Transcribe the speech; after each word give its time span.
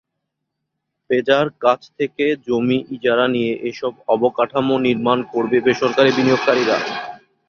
বেজার 1.09 1.47
কাছ 1.63 1.79
থেকে 1.97 2.25
জমি 2.47 2.77
ইজারা 2.95 3.25
নিয়ে 3.35 3.53
এসব 3.69 3.93
অবকাঠামো 4.07 4.75
নির্মাণ 4.87 5.19
করবে 5.33 5.57
বেসরকারি 5.67 6.11
বিনিয়োগকারীরা। 6.17 6.77